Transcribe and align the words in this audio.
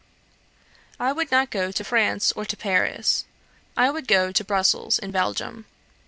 "I 0.99 1.11
would 1.11 1.29
not 1.29 1.51
go 1.51 1.71
to 1.71 1.83
France 1.83 2.31
or 2.31 2.43
to 2.43 2.57
Paris. 2.57 3.23
I 3.77 3.91
would 3.91 4.07
go 4.07 4.31
to 4.31 4.43
Brussels, 4.43 4.97
in 4.97 5.11
Belgium. 5.11 5.67